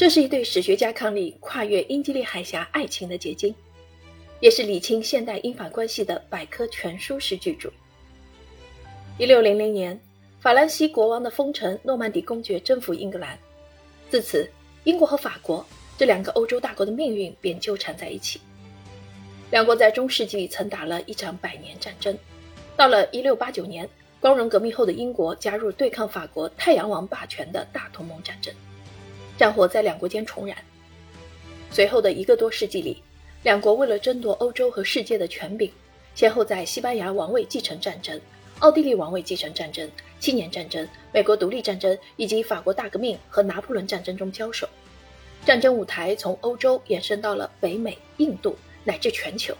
[0.00, 3.54] 这是一对史学家伉俪跨越英吉利海峡爱情的结晶，
[4.40, 7.70] 也是理清现代英法关系的百科全书式巨著。
[9.18, 10.00] 一六零零年，
[10.40, 13.38] 法兰西国王的封臣诺曼底公爵征服英格兰，
[14.08, 14.50] 自此，
[14.84, 15.62] 英国和法国
[15.98, 18.40] 这两个欧洲大国的命运便纠缠在一起。
[19.50, 22.16] 两国在中世纪曾打了一场百年战争，
[22.74, 23.86] 到了一六八九年，
[24.18, 28.50] 光荣革命后的英国加入对抗法国太阳王霸权的大同盟战争。
[29.40, 30.54] 战火在两国间重燃。
[31.70, 33.02] 随后的一个多世纪里，
[33.42, 35.72] 两国为了争夺欧洲和世界的权柄，
[36.14, 38.20] 先后在西班牙王位继承战争、
[38.58, 44.68] 奥地利王位继承战争、七年战争、美国独立战争以及法国大革命和拿破仑战争中交手。
[45.46, 48.54] 战争舞台从欧洲延伸到了北美、印度
[48.84, 49.56] 乃至全球。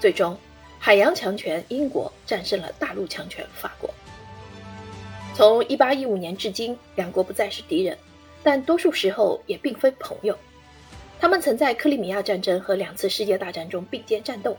[0.00, 0.36] 最终，
[0.80, 3.88] 海洋强权英国战胜了大陆强权法国。
[5.36, 7.96] 从1815年至今，两国不再是敌人。
[8.42, 10.36] 但多数时候也并非朋友。
[11.18, 14.56] 他们曾在克里米亚战争和两次世界大战中并肩战斗，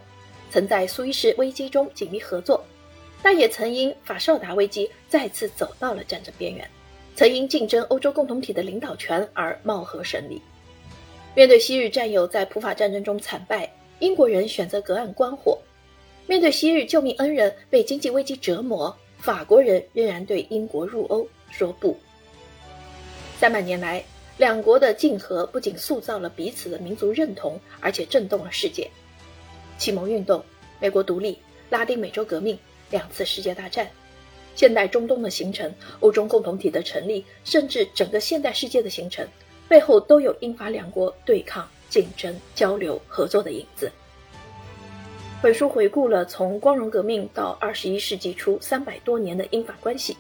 [0.51, 2.63] 曾在苏伊士危机中紧密合作，
[3.23, 6.69] 但也曾因法绍达危机再次走到了战争边缘，
[7.15, 10.39] 曾因竞争欧洲共同体的领导权而貌合神离。
[11.33, 15.57] 面对昔日战友在普法战争中惨败，英国人选择隔岸观火；
[16.27, 21.97] 面对昔日救命恩人被经济危机折磨，法国人仍然对英国入欧说不。
[23.41, 24.03] 三百年来，
[24.37, 28.87] 两国的竞合不仅塑造了彼此的民族认同，而且震动了世界。
[29.79, 30.45] 启蒙运动、
[30.79, 31.39] 美国独立、
[31.71, 32.55] 拉丁美洲革命、
[32.91, 33.89] 两次世界大战、
[34.55, 39.27] 现代中东的形成、欧洲共同体的成立，甚至整个现代世界的形成，
[39.67, 43.91] 背后都有英法两国对抗、竞争、交流、合作的影子。
[45.41, 50.15] 本书回顾了从光荣革命到二十一世纪初三百多年的英法关系。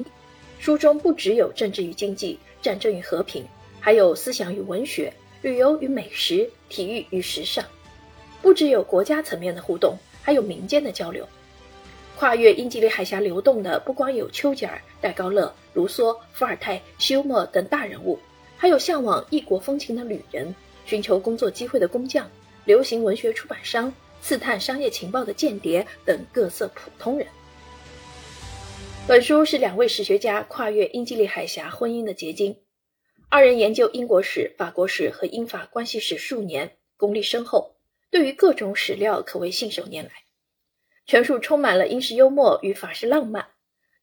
[0.61, 2.37] 书中不只有政治与经济。
[2.61, 3.43] 战争与和平，
[3.79, 7.65] 还有思想与文学、旅游与美食、体育与时尚，
[8.43, 11.27] 不只有国家层面的互动，还有民间的交流。
[12.15, 18.19] 跨越英吉利海峡流动的不光有丘吉尔、戴高乐、卢梭、伏尔泰、休谟等大人物，
[18.55, 20.53] 还有向往异国风情的旅人、
[20.85, 22.29] 寻求工作机会的工匠、
[22.65, 23.91] 流行文学出版商、
[24.21, 27.25] 刺探商业情报的间谍等各色普通人。
[29.07, 32.55] 本书是两位史学家跨越英吉利海峡婚姻的结晶，
[33.29, 37.77] 二人研究英国史、法国史和英法关系史数年，功力深厚，
[38.11, 40.11] 对于各种史料可谓信手拈来。
[41.07, 43.49] 全书充满了英式幽默与法式浪漫，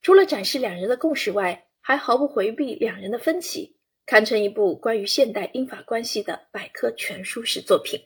[0.02, 8.00] 除了展示两人的共识外，还毫不回避两人的分歧，堪称一部关于现代英法关系的百科全书式作品。